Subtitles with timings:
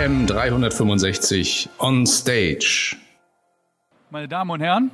[0.00, 2.96] DKM 365 on stage.
[4.08, 4.90] Meine Damen und Herren,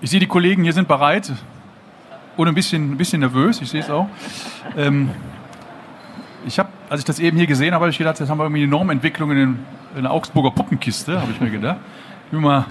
[0.00, 1.30] ich sehe die Kollegen hier sind bereit
[2.38, 4.08] und ein bisschen, ein bisschen nervös, ich sehe es auch.
[4.74, 5.10] Ähm,
[6.46, 8.44] ich habe, als ich das eben hier gesehen habe, habe ich gedacht, jetzt haben wir
[8.44, 9.58] irgendwie eine Normentwicklung in,
[9.96, 11.80] in der Augsburger Puppenkiste, habe ich mir gedacht.
[12.30, 12.64] Bin mal,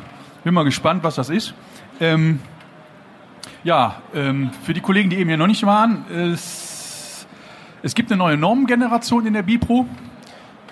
[0.43, 1.53] bin mal gespannt, was das ist.
[1.99, 2.39] Ähm,
[3.63, 7.27] ja, ähm, für die Kollegen, die eben hier noch nicht waren, es,
[7.83, 9.85] es gibt eine neue Normengeneration in der Bipro,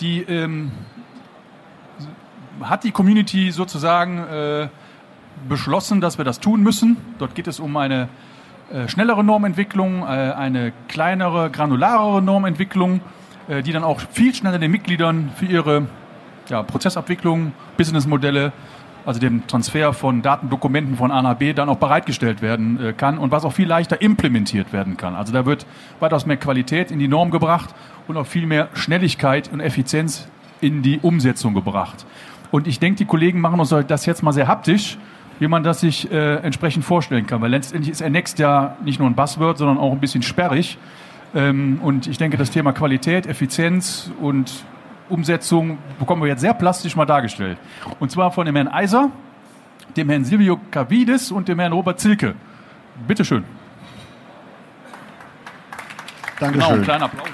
[0.02, 0.72] die ähm,
[2.62, 4.68] hat die Community sozusagen äh,
[5.48, 6.98] beschlossen, dass wir das tun müssen.
[7.20, 8.08] Dort geht es um eine
[8.72, 13.02] äh, schnellere Normentwicklung, äh, eine kleinere, granularere Normentwicklung,
[13.48, 15.88] äh, die dann auch viel schneller den Mitgliedern für ihre
[16.50, 18.52] ja, Prozessabwicklung, Businessmodelle
[19.06, 23.18] also dem Transfer von Datendokumenten von A nach B, dann auch bereitgestellt werden äh, kann
[23.18, 25.16] und was auch viel leichter implementiert werden kann.
[25.16, 25.66] Also da wird
[26.00, 27.74] weitaus mehr Qualität in die Norm gebracht
[28.08, 30.28] und auch viel mehr Schnelligkeit und Effizienz
[30.62, 32.06] in die Umsetzung gebracht.
[32.52, 34.98] Und ich denke, die Kollegen machen uns das jetzt mal sehr haptisch,
[35.40, 37.42] wie man das sich äh, entsprechend vorstellen kann.
[37.42, 40.78] Weil letztendlich ist Next ja nicht nur ein Buzzword, sondern auch ein bisschen sperrig.
[41.36, 44.66] Ähm, und ich denke, das Thema Qualität, Effizienz und
[45.10, 47.58] Umsetzung bekommen wir jetzt sehr plastisch mal dargestellt.
[48.00, 49.10] Und zwar von dem Herrn Eiser,
[49.98, 52.36] dem Herrn Silvio Cavides und dem Herrn Robert Zilke.
[53.08, 53.44] Bitte schön.
[56.40, 56.62] Dankeschön.
[56.62, 57.28] Genau, ein kleiner Applaus.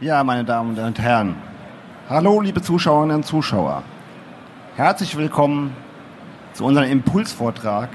[0.00, 1.34] Ja, meine Damen und Herren.
[2.08, 3.82] Hallo, liebe Zuschauerinnen und Zuschauer.
[4.76, 5.76] Herzlich willkommen
[6.52, 7.88] zu unserem Impulsvortrag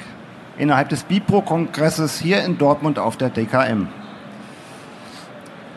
[0.58, 3.88] innerhalb des BIPRO-Kongresses hier in Dortmund auf der DKM.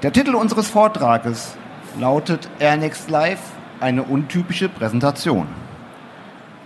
[0.03, 1.57] Der Titel unseres Vortrages
[2.01, 5.47] lautet Airnext Live, eine untypische Präsentation.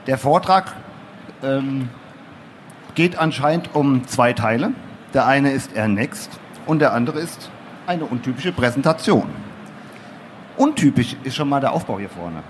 [0.06, 0.74] Der Vortrag
[1.42, 1.90] ähm,
[2.94, 4.72] geht anscheinend um zwei Teile.
[5.12, 6.30] Der eine ist Airnext
[6.64, 7.50] und der andere ist
[7.86, 9.49] eine untypische Präsentation.
[10.60, 12.42] Untypisch ist schon mal der Aufbau hier vorne.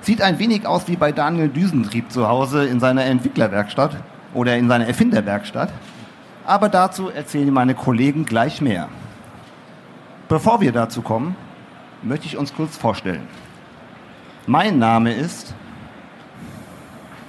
[0.00, 3.96] Sieht ein wenig aus wie bei Daniel Düsentrieb zu Hause in seiner Entwicklerwerkstatt
[4.34, 5.72] oder in seiner Erfinderwerkstatt.
[6.44, 8.88] Aber dazu erzählen meine Kollegen gleich mehr.
[10.28, 11.36] Bevor wir dazu kommen,
[12.02, 13.28] möchte ich uns kurz vorstellen.
[14.48, 15.54] Mein Name ist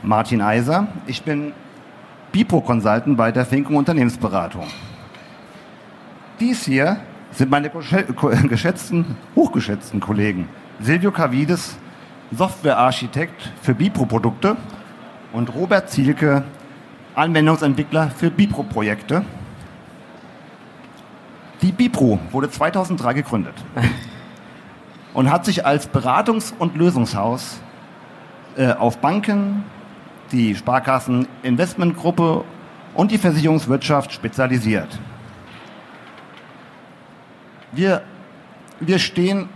[0.02, 0.88] Martin Eiser.
[1.06, 1.54] Ich bin
[2.32, 4.66] Bipro Consultant bei der Finken Unternehmensberatung.
[6.40, 6.98] Dies hier
[7.36, 7.70] sind meine
[8.50, 10.50] geschätzten, hochgeschätzten Kollegen.
[10.80, 11.78] Silvio Cavides,
[12.32, 14.58] Softwarearchitekt für Bipro-Produkte
[15.34, 16.44] und Robert Zielke,
[17.14, 19.24] Anwendungsentwickler für Bipro-Projekte.
[21.62, 23.56] Die Bipro wurde 2003 gegründet
[25.14, 27.60] und hat sich als Beratungs- und Lösungshaus
[28.58, 29.64] äh, auf Banken,
[30.32, 32.44] die Sparkassen Investmentgruppe
[32.94, 35.00] und die Versicherungswirtschaft spezialisiert.
[37.76, 38.04] Wir,
[38.80, 39.50] wir stehen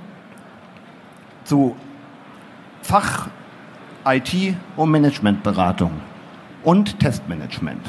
[1.45, 1.77] zu
[2.81, 3.29] Fach
[4.05, 5.91] IT und Managementberatung
[6.63, 7.81] und Testmanagement.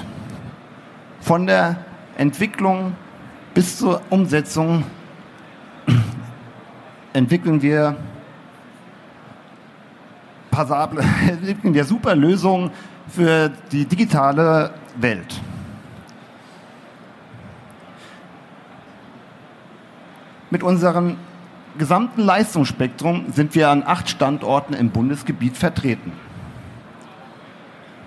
[1.21, 1.85] Von der
[2.17, 2.95] Entwicklung
[3.55, 4.85] bis zur Umsetzung
[7.13, 7.97] entwickeln wir
[10.53, 12.71] passable, entwickeln wir super Lösungen
[13.09, 15.41] für die digitale Welt.
[20.51, 21.17] Mit unserem
[21.79, 26.13] gesamten Leistungsspektrum sind wir an acht Standorten im Bundesgebiet vertreten.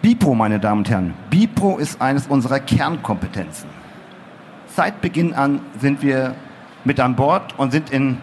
[0.02, 3.70] BIPRO, meine Damen und Herren, BIPRO ist eines unserer Kernkompetenzen.
[4.68, 6.36] Seit Beginn an sind wir
[6.84, 8.18] mit an Bord und sind in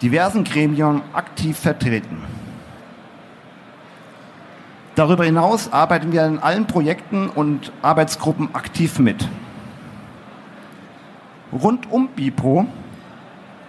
[0.00, 2.18] diversen Gremien aktiv vertreten.
[4.94, 9.28] Darüber hinaus arbeiten wir in allen Projekten und Arbeitsgruppen aktiv mit.
[11.52, 12.68] Rund um BIPRO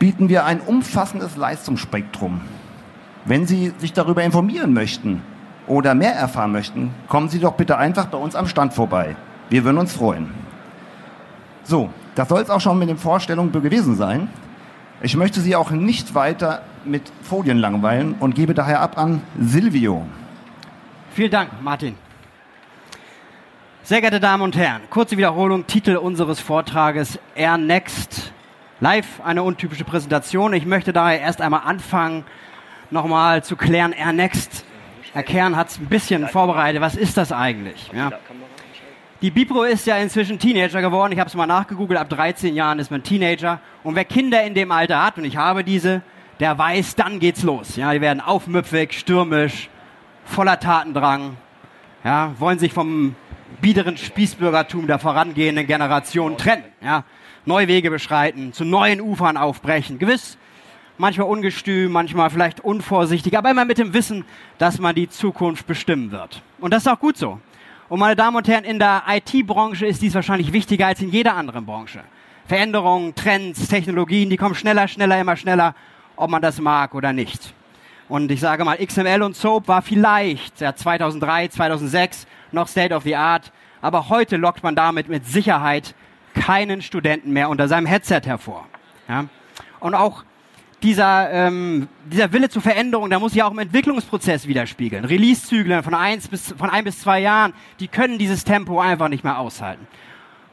[0.04, 2.42] bieten wir ein umfassendes Leistungsspektrum.
[3.24, 5.22] Wenn Sie sich darüber informieren möchten
[5.66, 9.16] oder mehr erfahren möchten, kommen Sie doch bitte einfach bei uns am Stand vorbei.
[9.50, 10.30] Wir würden uns freuen.
[11.64, 14.28] So, das soll es auch schon mit den Vorstellungen gewesen sein.
[15.02, 20.06] Ich möchte Sie auch nicht weiter mit Folien langweilen und gebe daher ab an Silvio.
[21.12, 21.96] Vielen Dank, Martin.
[23.84, 28.33] Sehr geehrte Damen und Herren, kurze Wiederholung, Titel unseres Vortrages Air Next.
[28.84, 30.52] Live eine untypische Präsentation.
[30.52, 32.26] Ich möchte daher erst einmal anfangen,
[32.92, 34.66] nochmal zu klären, Air Next.
[35.14, 36.82] Herr Kern hat es ein bisschen vorbereitet.
[36.82, 37.90] Was ist das eigentlich?
[37.94, 38.12] Ja.
[39.22, 41.14] Die Bipro ist ja inzwischen Teenager geworden.
[41.14, 41.98] Ich habe es mal nachgegoogelt.
[41.98, 43.62] Ab 13 Jahren ist man Teenager.
[43.84, 46.02] Und wer Kinder in dem Alter hat, und ich habe diese,
[46.42, 47.78] der weiß, dann geht's los.
[47.78, 49.70] Ja, die werden aufmüpfig, stürmisch,
[50.26, 51.38] voller Tatendrang.
[52.04, 53.16] Ja, wollen sich vom
[53.62, 56.66] biederen Spießbürgertum der vorangehenden Generation trennen.
[56.82, 57.06] Ja,
[57.46, 60.00] neue Wege beschreiten, zu neuen Ufern aufbrechen.
[60.00, 60.38] Gewiss,
[60.98, 64.26] manchmal ungestüm, manchmal vielleicht unvorsichtig, aber immer mit dem Wissen,
[64.58, 66.42] dass man die Zukunft bestimmen wird.
[66.60, 67.40] Und das ist auch gut so.
[67.90, 71.36] Und meine Damen und Herren, in der IT-Branche ist dies wahrscheinlich wichtiger als in jeder
[71.36, 72.04] anderen Branche.
[72.48, 75.76] Veränderungen, Trends, Technologien, die kommen schneller, schneller, immer schneller,
[76.16, 77.54] ob man das mag oder nicht.
[78.10, 83.04] Und ich sage mal, XML und SOAP war vielleicht ja, 2003, 2006 noch State of
[83.04, 83.52] the Art,
[83.82, 85.96] aber heute lockt man damit mit Sicherheit
[86.34, 88.68] keinen Studenten mehr unter seinem Headset hervor.
[89.08, 89.26] Ja?
[89.80, 90.24] Und auch
[90.82, 95.06] dieser, ähm, dieser Wille zur Veränderung, der muss sich auch im Entwicklungsprozess widerspiegeln.
[95.06, 95.94] Release-Zyklen von,
[96.58, 99.88] von ein bis zwei Jahren, die können dieses Tempo einfach nicht mehr aushalten.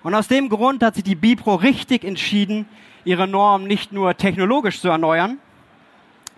[0.02, 2.66] Und aus dem Grund hat sich die Bipro richtig entschieden,
[3.04, 5.38] ihre Norm nicht nur technologisch zu erneuern,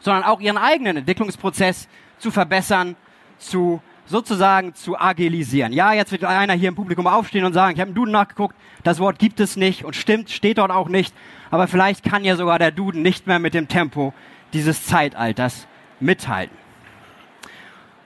[0.01, 2.97] sondern auch ihren eigenen Entwicklungsprozess zu verbessern,
[3.39, 5.73] zu sozusagen zu agilisieren.
[5.73, 8.57] Ja, jetzt wird einer hier im Publikum aufstehen und sagen, ich habe im Duden nachgeguckt,
[8.83, 11.15] das Wort gibt es nicht und stimmt, steht dort auch nicht,
[11.51, 14.13] aber vielleicht kann ja sogar der Duden nicht mehr mit dem Tempo
[14.53, 15.67] dieses Zeitalters
[16.01, 16.57] mithalten.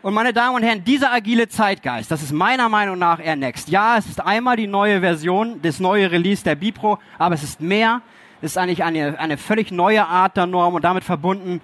[0.02, 3.68] Und meine Damen und Herren, dieser agile Zeitgeist, das ist meiner Meinung nach Air Next.
[3.68, 7.60] Ja, es ist einmal die neue Version, das neue Release der Bipro, aber es ist
[7.60, 8.02] mehr,
[8.40, 11.60] es ist eigentlich eine, eine völlig neue Art der Norm und damit verbunden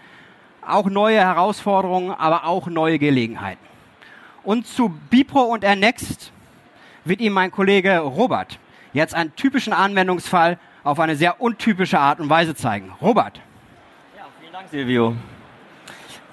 [0.67, 3.72] auch neue Herausforderungen, aber auch neue Gelegenheiten.
[4.45, 6.33] Und zu Bipro und Air Next
[7.05, 8.59] wird Ihnen mein Kollege Robert
[8.93, 12.93] jetzt einen typischen Anwendungsfall auf eine sehr untypische Art und Weise zeigen.
[13.01, 13.41] Robert.
[14.17, 15.15] Ja, vielen Dank, Silvio.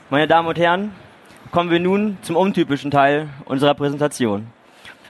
[0.10, 0.92] Meine Damen und Herren,
[1.52, 4.48] kommen wir nun zum untypischen Teil unserer Präsentation.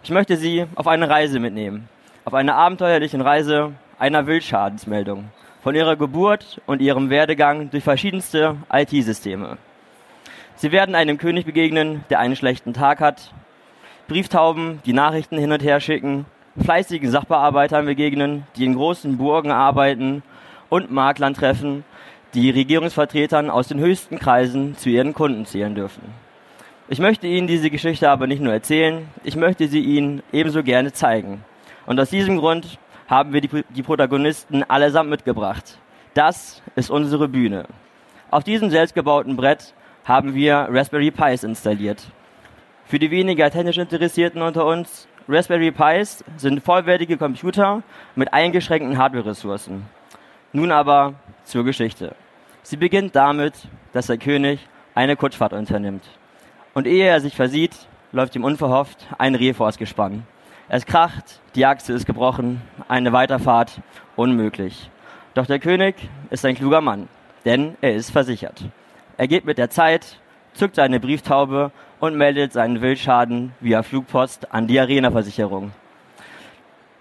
[0.04, 1.88] Ich möchte Sie auf eine Reise mitnehmen,
[2.26, 5.30] auf eine abenteuerliche Reise einer Wildschadensmeldung,
[5.64, 9.58] von ihrer Geburt und ihrem Werdegang durch verschiedenste IT-Systeme.
[10.60, 13.34] Sie werden einem König begegnen, der einen schlechten Tag hat,
[14.10, 16.26] Brieftauben, die Nachrichten hin und her schicken,
[16.62, 20.22] fleißigen Sachbearbeitern begegnen, die in großen Burgen arbeiten
[20.68, 21.86] und Maklern treffen,
[22.34, 26.02] die Regierungsvertretern aus den höchsten Kreisen zu ihren Kunden zählen dürfen.
[26.90, 30.92] Ich möchte Ihnen diese Geschichte aber nicht nur erzählen, ich möchte sie Ihnen ebenso gerne
[30.92, 31.46] zeigen.
[31.86, 35.78] Und aus diesem Grund haben wir die, die Protagonisten allesamt mitgebracht.
[36.16, 37.64] Das ist unsere Bühne.
[38.30, 39.74] Auf diesem selbstgebauten Brett
[40.06, 42.04] haben wir Raspberry Pis installiert.
[42.86, 47.84] Für die weniger technisch Interessierten unter uns, Raspberry Pis sind vollwertige Computer
[48.16, 49.86] mit eingeschränkten Hardware-Ressourcen.
[50.54, 51.14] Nun aber
[51.44, 52.16] zur Geschichte.
[52.64, 53.54] Sie beginnt damit,
[53.94, 54.60] dass der König
[54.96, 56.04] eine Kutschfahrt unternimmt.
[56.74, 57.76] Und ehe er sich versieht,
[58.12, 60.26] läuft ihm unverhofft ein Reh vors Gespann.
[60.68, 63.82] Es kracht, die Achse ist gebrochen, eine Weiterfahrt
[64.16, 64.90] unmöglich.
[65.34, 65.96] Doch der König
[66.32, 67.08] ist ein kluger Mann,
[67.46, 68.64] denn er ist versichert.
[69.20, 70.16] Er geht mit der Zeit,
[70.54, 75.74] zückt seine Brieftaube und meldet seinen Wildschaden via Flugpost an die Arena-Versicherung.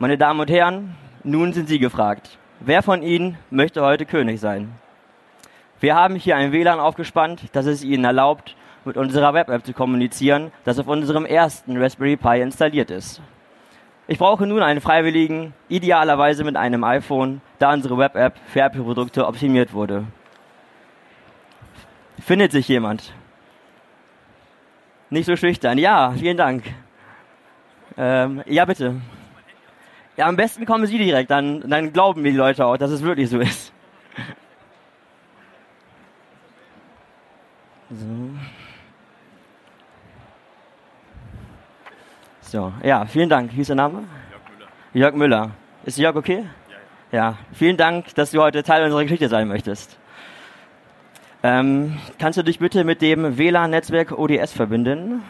[0.01, 2.37] Meine Damen und Herren, nun sind Sie gefragt.
[2.59, 4.73] Wer von Ihnen möchte heute König sein?
[5.79, 10.51] Wir haben hier ein WLAN aufgespannt, das es Ihnen erlaubt, mit unserer Web-App zu kommunizieren,
[10.65, 13.23] das auf unserem ersten Raspberry Pi installiert ist.
[14.09, 19.73] Ich brauche nun einen Freiwilligen, idealerweise mit einem iPhone, da unsere Web-App für Apple-Produkte optimiert
[19.73, 20.07] wurde.
[22.21, 23.13] Findet sich jemand?
[25.11, 25.79] Nicht so schüchtern.
[25.79, 26.65] Ja, vielen Dank.
[27.97, 29.01] Ähm, ja, bitte.
[30.17, 33.03] Ja, am besten kommen Sie direkt, dann, dann glauben mir die Leute auch, dass es
[33.03, 33.73] wirklich so ist.
[37.91, 38.31] So.
[42.41, 43.55] So, ja, vielen Dank.
[43.55, 44.05] Wie ist der Name?
[44.31, 44.69] Jörg Müller.
[44.93, 45.51] Jörg Müller.
[45.85, 46.47] Ist Jörg okay?
[47.13, 47.39] Ja, ja.
[47.53, 49.99] vielen Dank, dass du heute Teil unserer Geschichte sein möchtest.
[51.43, 55.23] Ähm, kannst du dich bitte mit dem WLAN-Netzwerk ODS verbinden?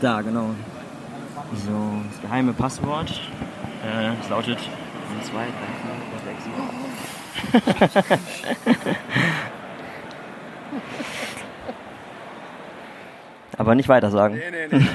[0.00, 0.54] Da, genau.
[1.66, 3.10] So, das geheime Passwort.
[3.84, 4.58] Äh, das lautet
[5.18, 5.50] 1, 2, 3, 4,
[6.24, 7.19] 5, 6,
[13.58, 14.36] Aber nicht weiter sagen.
[14.36, 14.86] Nee, nee, nee.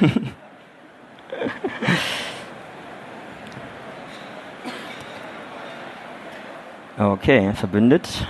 [6.97, 8.25] okay, verbündet.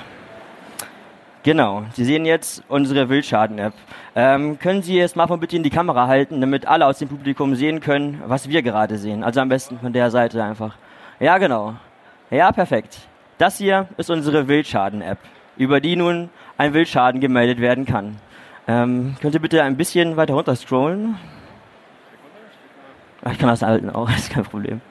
[1.43, 3.73] Genau, Sie sehen jetzt unsere Wildschaden-App.
[4.15, 7.53] Ähm, können Sie Ihr Smartphone bitte in die Kamera halten, damit alle aus dem Publikum
[7.53, 9.23] sehen können, was wir gerade sehen?
[9.23, 10.75] Also am besten von der Seite einfach.
[11.19, 11.75] Ja, genau.
[12.31, 12.97] Ja, perfekt.
[13.37, 15.19] Das hier ist unsere Wildschaden-App,
[15.57, 18.17] über die nun ein Wildschaden gemeldet werden kann.
[18.67, 21.17] Ähm, könnt ihr bitte ein bisschen weiter runter scrollen?
[23.29, 24.81] Ich kann das halten auch, ist kein Problem.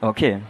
[0.00, 0.40] Okay.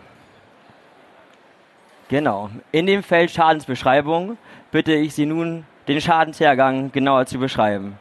[2.08, 2.50] Genau.
[2.70, 4.36] In dem Feld Schadensbeschreibung
[4.70, 7.98] bitte ich Sie nun, den Schadenshergang genauer zu beschreiben.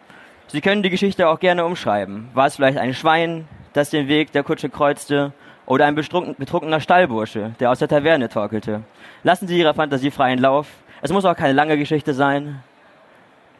[0.48, 2.30] Sie können die Geschichte auch gerne umschreiben.
[2.34, 5.34] War es vielleicht ein Schwein, das den Weg der Kutsche kreuzte,
[5.66, 8.82] oder ein betrunkener Stallbursche, der aus der Taverne torkelte?
[9.24, 10.68] Lassen Sie Ihrer Fantasie freien Lauf.
[11.02, 12.64] Es muss auch keine lange Geschichte sein.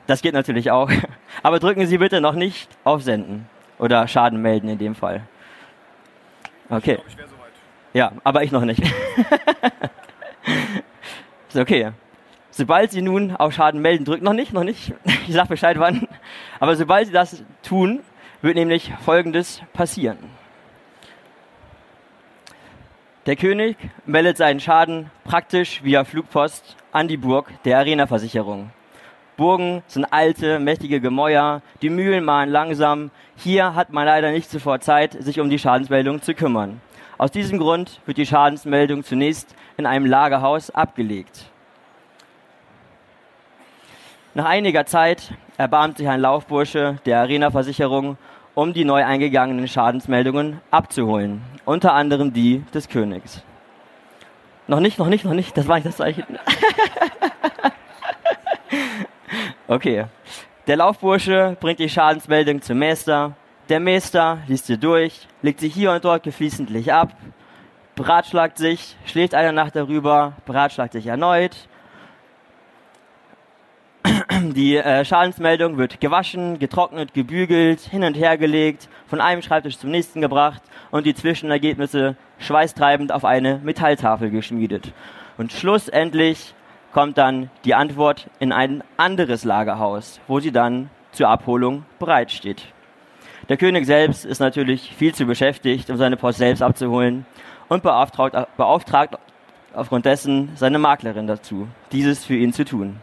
[0.08, 0.90] Das geht natürlich auch.
[1.44, 3.48] Aber drücken Sie bitte noch nicht auf Senden.
[3.80, 5.24] Oder Schaden melden in dem Fall.
[6.70, 7.00] Okay.
[7.08, 7.34] Ich glaub, ich
[7.94, 8.82] ja, aber ich noch nicht.
[11.48, 11.92] ist okay.
[12.50, 14.94] Sobald Sie nun auf Schaden melden drücken, noch nicht, noch nicht.
[15.28, 16.08] Ich sag Bescheid wann.
[16.60, 18.02] Aber sobald Sie das tun,
[18.42, 20.18] wird nämlich Folgendes passieren.
[23.26, 28.72] Der König meldet seinen Schaden praktisch via Flugpost an die Burg der Arena-Versicherung.
[29.38, 33.12] Burgen sind alte, mächtige Gemäuer, die Mühlen mahlen langsam.
[33.38, 36.82] Hier hat man leider nicht sofort Zeit, sich um die Schadensmeldung zu kümmern.
[37.18, 41.46] Aus diesem Grund wird die Schadensmeldung zunächst in einem Lagerhaus abgelegt.
[44.34, 48.18] Nach einiger Zeit erbarmt sich ein Laufbursche der Arena-Versicherung,
[48.56, 51.42] um die neu eingegangenen Schadensmeldungen abzuholen.
[51.66, 53.42] Unter anderem die des Königs.
[54.68, 56.26] Noch nicht, noch nicht, noch nicht, das war nicht das Zeichen.
[59.68, 60.06] Okay.
[60.68, 63.34] Der Laufbursche bringt die Schadensmeldung zum Meister.
[63.70, 67.14] Der Meister liest sie durch, legt sie hier und dort geflissentlich ab,
[67.96, 71.68] beratschlagt sich, schläft eine Nacht darüber, beratschlagt sich erneut.
[74.54, 79.92] Die äh, Schadensmeldung wird gewaschen, getrocknet, gebügelt, hin und her gelegt, von einem Schreibtisch zum
[79.92, 84.92] nächsten gebracht und die Zwischenergebnisse schweißtreibend auf eine Metalltafel geschmiedet.
[85.38, 86.54] Und schlussendlich
[86.92, 92.68] kommt dann die Antwort in ein anderes Lagerhaus, wo sie dann zur Abholung bereitsteht.
[93.50, 97.26] Der König selbst ist natürlich viel zu beschäftigt, um seine Post selbst abzuholen
[97.68, 99.18] und beauftragt, beauftragt
[99.74, 103.02] aufgrund dessen seine Maklerin dazu, dieses für ihn zu tun.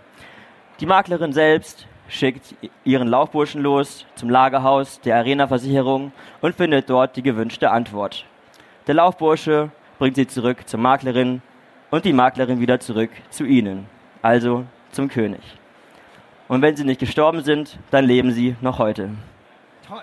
[0.81, 6.11] Die Maklerin selbst schickt ihren Laufburschen los zum Lagerhaus der Arena-Versicherung
[6.41, 8.25] und findet dort die gewünschte Antwort.
[8.87, 11.43] Der Laufbursche bringt sie zurück zur Maklerin
[11.91, 13.89] und die Maklerin wieder zurück zu ihnen,
[14.23, 15.43] also zum König.
[16.49, 19.11] Und wenn sie nicht gestorben sind, dann leben sie noch heute.
[19.87, 20.03] Toll.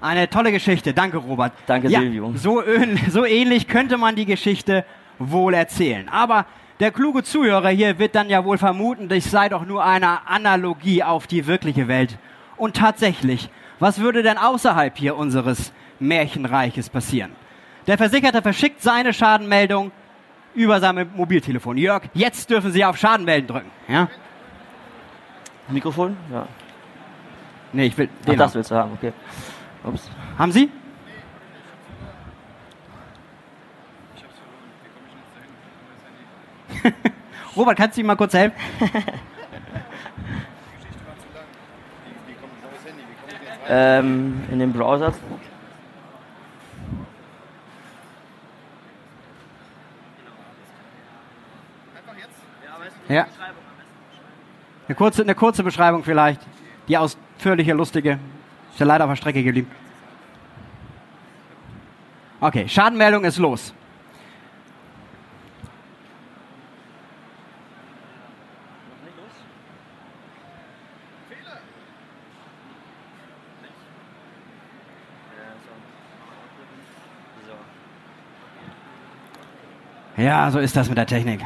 [0.00, 0.94] Eine tolle Geschichte.
[0.94, 1.52] Danke, Robert.
[1.66, 2.32] Danke, ja, Silvio.
[2.36, 2.62] So,
[3.10, 4.86] so ähnlich könnte man die Geschichte
[5.18, 6.08] wohl erzählen.
[6.08, 6.46] Aber
[6.80, 11.02] der kluge Zuhörer hier wird dann ja wohl vermuten, das sei doch nur eine Analogie
[11.02, 12.18] auf die wirkliche Welt.
[12.56, 17.32] Und tatsächlich, was würde denn außerhalb hier unseres Märchenreiches passieren?
[17.86, 19.92] Der Versicherte verschickt seine Schadenmeldung
[20.54, 21.76] über sein Mobiltelefon.
[21.76, 23.70] Jörg, jetzt dürfen Sie auf Schaden melden drücken.
[23.88, 24.08] Ja?
[25.68, 26.16] Mikrofon?
[26.32, 26.46] Ja.
[27.72, 28.08] Nee, ich will.
[28.26, 29.12] Den Ach, das willst du haben, okay.
[29.84, 30.08] Ups.
[30.38, 30.70] Haben Sie?
[37.56, 38.56] Robert, kannst du ihm mal kurz helfen?
[43.68, 45.12] ähm, in dem Browser.
[53.08, 53.26] Ja.
[54.88, 56.40] Eine kurze, eine kurze Beschreibung vielleicht.
[56.88, 58.18] Die ausführliche, lustige.
[58.72, 59.70] Ist ja leider auf der Strecke geblieben.
[62.40, 63.72] Okay, Schadenmeldung ist los.
[80.24, 81.42] Ja, so ist das mit der Technik.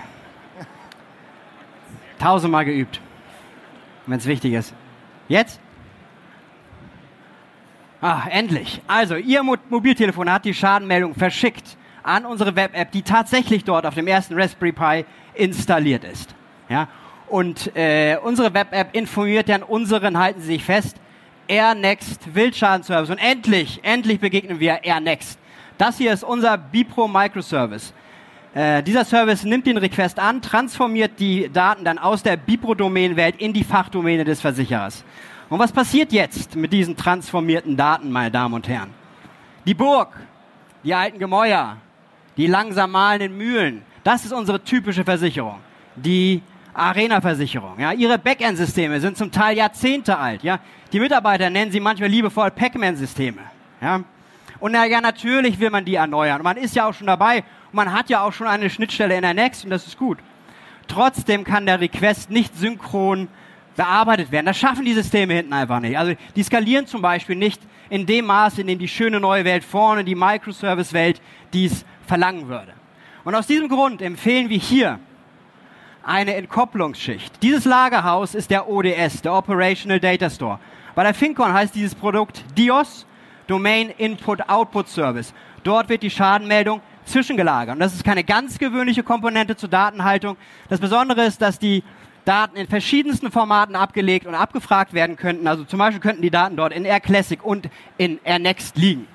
[2.21, 3.01] Tausendmal geübt,
[4.07, 4.73] wenn es wichtig ist.
[5.27, 5.59] Jetzt?
[8.01, 8.81] Ah, endlich.
[8.87, 14.07] Also, Ihr Mobiltelefon hat die Schadenmeldung verschickt an unsere Web-App, die tatsächlich dort auf dem
[14.07, 15.05] ersten Raspberry Pi
[15.35, 16.37] installiert ist.
[16.69, 16.87] Ja?
[17.27, 20.99] Und äh, unsere Web-App informiert dann unseren, halten Sie sich fest,
[21.49, 23.11] AirNext Wildschadensservice.
[23.11, 25.37] Und endlich, endlich begegnen wir AirNext.
[25.79, 27.93] Das hier ist unser Bipro Microservice.
[28.55, 33.53] Äh, dieser Service nimmt den Request an, transformiert die Daten dann aus der Bipro-Domänenwelt in
[33.53, 35.05] die Fachdomäne des Versicherers.
[35.51, 38.91] Und was passiert jetzt mit diesen transformierten Daten, meine Damen und Herren?
[39.67, 40.09] Die Burg,
[40.83, 41.77] die alten Gemäuer,
[42.37, 45.59] die langsam malenden Mühlen, das ist unsere typische Versicherung.
[45.97, 47.79] Die Arena-Versicherung.
[47.79, 50.43] Ja, ihre Backend-Systeme sind zum Teil Jahrzehnte alt.
[50.43, 50.61] Ja,
[50.93, 53.41] die Mitarbeiter nennen sie manchmal liebevoll Pac-Man-Systeme.
[53.81, 54.01] Ja,
[54.61, 56.43] und na ja, natürlich will man die erneuern.
[56.43, 59.35] Man ist ja auch schon dabei man hat ja auch schon eine Schnittstelle in der
[59.35, 60.19] Next und das ist gut.
[60.87, 63.29] Trotzdem kann der Request nicht synchron
[63.77, 64.47] bearbeitet werden.
[64.47, 65.97] Das schaffen die Systeme hinten einfach nicht.
[65.97, 67.61] Also die skalieren zum Beispiel nicht
[67.91, 71.21] in dem Maß, in dem die schöne neue Welt vorne, die Microservice-Welt,
[71.53, 72.73] dies verlangen würde.
[73.25, 74.99] Und aus diesem Grund empfehlen wir hier
[76.03, 77.43] eine Entkopplungsschicht.
[77.43, 80.59] Dieses Lagerhaus ist der ODS, der Operational Data Store.
[80.95, 83.07] Bei der Fincon heißt dieses Produkt DIOS,
[83.47, 85.35] Domain Input Output Service.
[85.63, 87.75] Dort wird die Schadenmeldung zwischengelagert.
[87.75, 90.37] Und das ist keine ganz gewöhnliche Komponente zur Datenhaltung.
[90.69, 91.83] Das Besondere ist, dass die
[92.25, 95.47] Daten in verschiedensten Formaten abgelegt und abgefragt werden könnten.
[95.47, 99.07] Also zum Beispiel könnten die Daten dort in Air Classic und in Air Next liegen.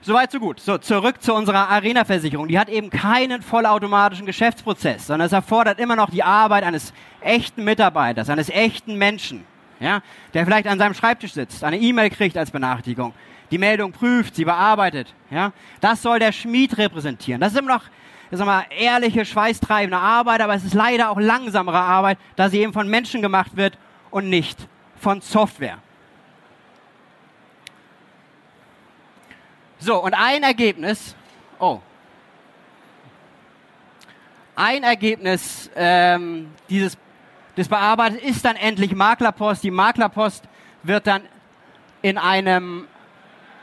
[0.00, 0.60] Soweit, so gut.
[0.60, 2.48] So, zurück zu unserer Arena-Versicherung.
[2.48, 7.64] Die hat eben keinen vollautomatischen Geschäftsprozess, sondern es erfordert immer noch die Arbeit eines echten
[7.64, 9.44] Mitarbeiters, eines echten Menschen,
[9.80, 10.00] ja,
[10.34, 13.12] der vielleicht an seinem Schreibtisch sitzt, eine E-Mail kriegt als Benachrichtigung,
[13.50, 15.14] die Meldung prüft, sie bearbeitet.
[15.30, 15.52] Ja.
[15.80, 17.40] Das soll der Schmied repräsentieren.
[17.40, 17.84] Das ist immer noch
[18.30, 22.72] sag mal, ehrliche, schweißtreibende Arbeit, aber es ist leider auch langsamere Arbeit, da sie eben
[22.74, 23.78] von Menschen gemacht wird
[24.10, 25.78] und nicht von Software.
[29.78, 31.14] So, und ein Ergebnis,
[31.58, 31.80] oh,
[34.56, 36.98] ein Ergebnis ähm, dieses
[37.58, 39.64] des Bearbeitet ist dann endlich Maklerpost.
[39.64, 40.44] Die Maklerpost
[40.84, 41.22] wird dann
[42.02, 42.86] in einem,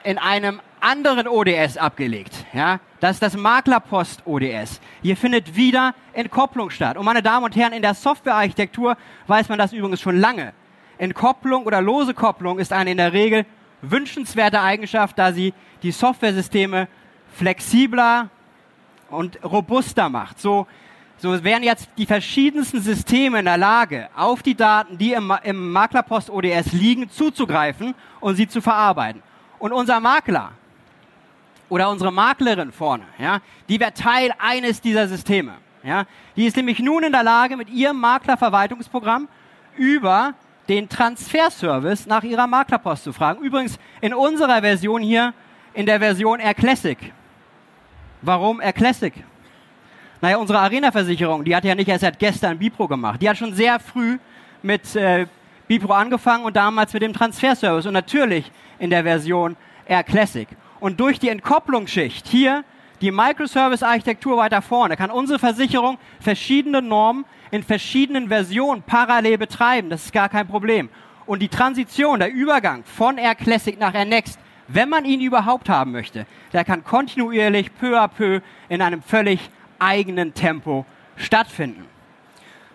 [0.06, 2.46] in einem anderen ODS abgelegt.
[2.54, 2.80] Ja?
[3.00, 4.80] Das ist das Maklerpost ODS.
[5.02, 6.96] Hier findet wieder Entkopplung statt.
[6.96, 8.96] Und meine Damen und Herren, in der Softwarearchitektur
[9.28, 10.54] weiß man das übrigens schon lange.
[10.98, 13.46] Entkopplung oder lose Kopplung ist eine in der Regel
[13.82, 16.88] wünschenswerte Eigenschaft, da sie die Softwaresysteme
[17.34, 18.30] flexibler
[19.10, 20.40] und robuster macht.
[20.40, 20.68] So,
[21.18, 25.72] so wären jetzt die verschiedensten Systeme in der Lage, auf die Daten, die im, im
[25.72, 29.22] Maklerpost ODS liegen, zuzugreifen und sie zu verarbeiten.
[29.66, 30.52] Und unser Makler
[31.70, 35.54] oder unsere Maklerin vorne, ja, die wäre Teil eines dieser Systeme.
[35.82, 36.06] Ja.
[36.36, 39.28] Die ist nämlich nun in der Lage, mit ihrem Maklerverwaltungsprogramm
[39.76, 40.36] über
[40.70, 43.44] den Transferservice nach ihrer Maklerpost zu fragen.
[43.44, 45.34] Übrigens in unserer Version hier,
[45.74, 47.00] in der Version Air Classic.
[48.22, 49.16] Warum Air Classic?
[50.22, 53.20] Naja, unsere Arena-Versicherung, die hat ja nicht erst seit gestern Bipro gemacht.
[53.20, 54.20] Die hat schon sehr früh
[54.62, 55.26] mit äh,
[55.68, 60.48] Bipro angefangen und damals mit dem Transferservice und natürlich in der Version Air Classic.
[60.80, 62.64] Und durch die Entkopplungsschicht hier
[63.02, 69.90] die Microservice-Architektur weiter vorne kann unsere Versicherung verschiedene Normen in verschiedenen Versionen parallel betreiben.
[69.90, 70.90] Das ist gar kein Problem.
[71.26, 75.70] Und die Transition, der Übergang von Air Classic nach Air Next, wenn man ihn überhaupt
[75.70, 79.40] haben möchte, der kann kontinuierlich peu à peu in einem völlig
[79.80, 81.86] eigenen Tempo stattfinden.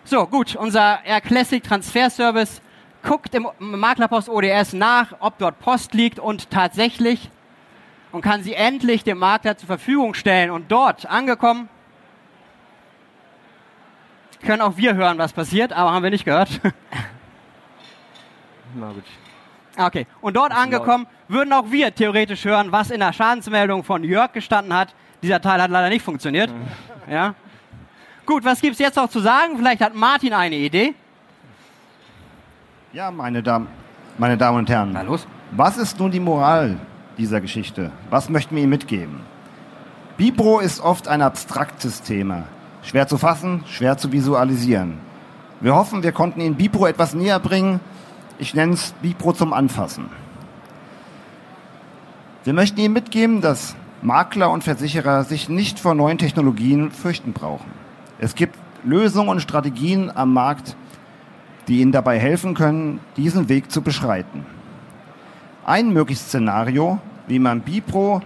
[0.03, 2.61] So, gut, unser Air Classic Transfer Service
[3.03, 7.29] guckt im Maklerpost ODS nach, ob dort Post liegt und tatsächlich
[8.11, 10.51] und kann sie endlich dem Makler zur Verfügung stellen.
[10.51, 11.69] Und dort angekommen,
[14.43, 16.49] können auch wir hören, was passiert, aber haben wir nicht gehört.
[18.75, 19.03] Na gut.
[19.77, 24.33] Okay, und dort angekommen würden auch wir theoretisch hören, was in der Schadensmeldung von Jörg
[24.33, 24.93] gestanden hat.
[25.23, 26.51] Dieser Teil hat leider nicht funktioniert.
[26.51, 26.67] Mhm.
[27.11, 27.35] Ja.
[28.25, 29.57] Gut, was gibt es jetzt noch zu sagen?
[29.57, 30.93] Vielleicht hat Martin eine Idee.
[32.93, 33.67] Ja, meine Damen,
[34.17, 34.91] meine Damen und Herren.
[34.91, 35.25] Na los.
[35.51, 36.77] Was ist nun die Moral
[37.17, 37.89] dieser Geschichte?
[38.09, 39.21] Was möchten wir Ihnen mitgeben?
[40.17, 42.43] Bipro ist oft ein abstraktes Thema.
[42.83, 44.97] Schwer zu fassen, schwer zu visualisieren.
[45.61, 47.79] Wir hoffen, wir konnten Ihnen Bipro etwas näher bringen.
[48.39, 50.09] Ich nenne es Bipro zum Anfassen.
[52.43, 57.71] Wir möchten Ihnen mitgeben, dass Makler und Versicherer sich nicht vor neuen Technologien fürchten brauchen.
[58.19, 60.75] Es gibt Lösungen und Strategien am Markt,
[61.67, 64.45] die Ihnen dabei helfen können, diesen Weg zu beschreiten.
[65.65, 68.21] Ein mögliches Szenario, wie man Bipro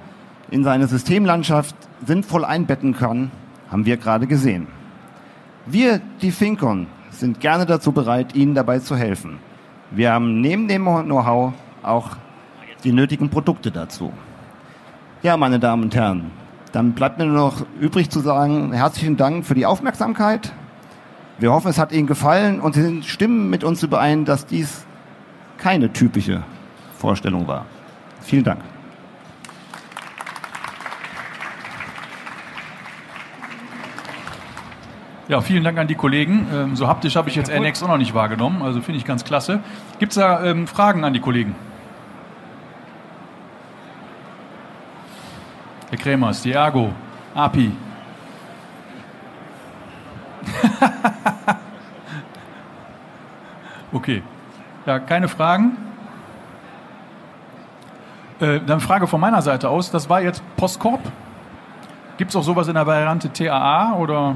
[0.52, 3.32] in seine Systemlandschaft sinnvoll einbetten kann,
[3.72, 4.68] haben wir gerade gesehen.
[5.66, 9.40] Wir, die Fincon, sind gerne dazu bereit, Ihnen dabei zu helfen.
[9.92, 12.18] Wir haben neben dem Know-how auch
[12.84, 14.12] die nötigen Produkte dazu.
[15.24, 16.32] Ja, meine Damen und Herren,
[16.72, 20.52] dann bleibt mir nur noch übrig zu sagen, herzlichen Dank für die Aufmerksamkeit.
[21.38, 24.86] Wir hoffen, es hat Ihnen gefallen und Sie stimmen mit uns überein, dass dies
[25.58, 26.44] keine typische
[26.98, 27.66] Vorstellung war.
[28.22, 28.62] Vielen Dank.
[35.28, 36.48] Ja, vielen Dank an die Kollegen.
[36.54, 39.24] Ähm, so haptisch habe ich jetzt NX auch noch nicht wahrgenommen, also finde ich ganz
[39.24, 39.60] klasse.
[39.98, 41.56] Gibt es da ähm, Fragen an die Kollegen?
[45.90, 46.94] Herr Kremers, die Ergo,
[47.34, 47.72] API.
[53.94, 54.22] okay.
[54.86, 55.78] Ja, keine Fragen?
[58.40, 59.92] Äh, dann Frage von meiner Seite aus.
[59.92, 61.02] Das war jetzt Postcorp.
[62.18, 64.36] Gibt es auch sowas in der Variante TAA oder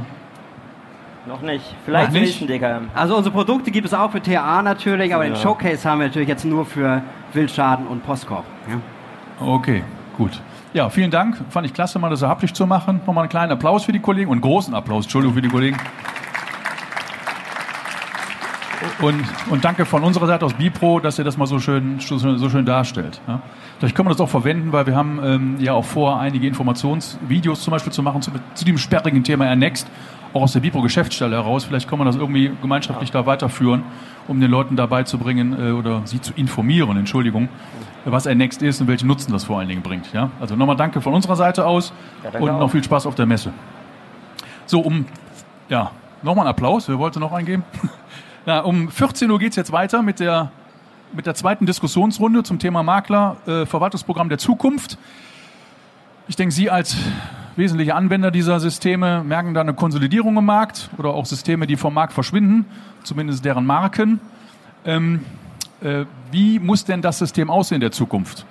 [1.26, 1.76] noch nicht.
[1.86, 2.50] Vielleicht Noch nicht.
[2.50, 2.90] DKM.
[2.96, 5.34] Also unsere Produkte gibt es auch für TA natürlich, aber ja.
[5.34, 8.46] den Showcase haben wir natürlich jetzt nur für Wildschaden und Postkorb.
[8.68, 9.46] Ja?
[9.46, 9.84] Okay,
[10.20, 10.42] Gut.
[10.74, 11.38] Ja, vielen Dank.
[11.50, 13.00] Fand ich klasse, mal das so haptisch zu machen.
[13.08, 15.78] Nochmal einen kleinen Applaus für die Kollegen und einen großen Applaus, Entschuldigung, für die Kollegen.
[19.02, 22.50] Und, und danke von unserer Seite aus Bipro, dass ihr das mal so schön, so
[22.50, 23.22] schön darstellt.
[23.28, 23.42] Ja.
[23.80, 27.62] Vielleicht können wir das auch verwenden, weil wir haben ähm, ja auch vor, einige Informationsvideos
[27.62, 29.88] zum Beispiel zu machen zu, zu dem sperrigen Thema Ernext,
[30.34, 31.64] auch aus der Bipro-Geschäftsstelle heraus.
[31.64, 33.84] Vielleicht können wir das irgendwie gemeinschaftlich da weiterführen,
[34.28, 37.48] um den Leuten dabei zu bringen äh, oder sie zu informieren, Entschuldigung,
[38.04, 40.12] was Ernext ist und welchen Nutzen das vor allen Dingen bringt.
[40.12, 40.30] Ja.
[40.42, 42.60] Also nochmal danke von unserer Seite aus Ja, und auch.
[42.60, 43.54] noch viel Spaß auf der Messe.
[44.66, 45.06] So, um,
[45.70, 46.90] ja, nochmal einen Applaus.
[46.90, 47.64] Wer wollte noch eingeben?
[48.50, 50.52] Na, um 14 Uhr geht's jetzt weiter mit der,
[51.14, 54.98] mit der zweiten Diskussionsrunde zum Thema Makler, äh, Verwaltungsprogramm der Zukunft.
[56.28, 56.96] Ich denke, Sie als
[57.58, 61.94] wesentliche Anwender dieser Systeme merken da eine Konsolidierung im Markt oder auch Systeme, die vom
[61.94, 62.66] Markt verschwinden,
[63.04, 64.20] zumindest deren Marken.
[64.84, 65.24] Ähm,
[65.82, 68.48] äh, wie muss denn das System aussehen in der Zukunft?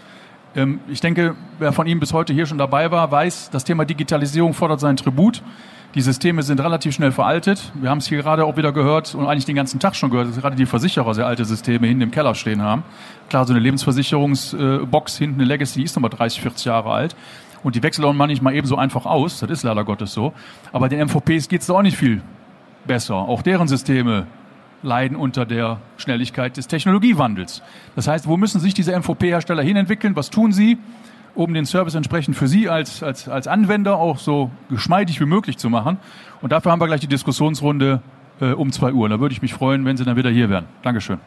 [0.55, 3.85] Ähm, ich denke, wer von Ihnen bis heute hier schon dabei war, weiß, das Thema
[3.85, 5.43] Digitalisierung fordert seinen Tribut.
[5.95, 7.73] Die Systeme sind relativ schnell veraltet.
[7.75, 10.29] Wir haben es hier gerade auch wieder gehört und eigentlich den ganzen Tag schon gehört,
[10.29, 12.83] dass gerade die Versicherer sehr alte Systeme hinten im Keller stehen haben.
[13.31, 17.17] Klar, so eine Lebensversicherungsbox hinten, eine Legacy, ist nochmal 30, 40 Jahre alt.
[17.63, 19.41] Und die wechseln auch manchmal eben so einfach aus.
[19.41, 20.35] Das ist leider Gottes so.
[20.73, 22.21] Aber den MVPs geht es auch nicht viel
[22.87, 23.17] besser.
[23.17, 24.27] Auch deren Systeme
[24.83, 27.62] leiden unter der Schnelligkeit des Technologiewandels.
[27.97, 30.17] Das heißt, wo müssen sich diese MVP-Hersteller hinentwickeln?
[30.17, 30.79] Was tun sie,
[31.35, 35.59] um den Service entsprechend für Sie als, als, als Anwender auch so geschmeidig wie möglich
[35.59, 35.99] zu machen?
[36.43, 38.03] Und dafür haben wir gleich die Diskussionsrunde
[38.41, 39.09] äh, um zwei Uhr.
[39.09, 40.67] Da würde ich mich freuen, wenn Sie dann wieder hier wären.
[40.83, 41.19] Dankeschön.